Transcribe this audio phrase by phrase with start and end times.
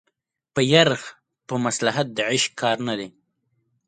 [0.53, 1.01] په يرغ
[1.47, 3.09] په مصلحت د عشق کار نه دی